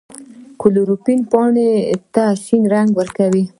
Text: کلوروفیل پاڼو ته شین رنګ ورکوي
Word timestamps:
کلوروفیل 0.61 1.21
پاڼو 1.31 1.69
ته 2.13 2.23
شین 2.43 2.63
رنګ 2.73 2.89
ورکوي 2.99 3.43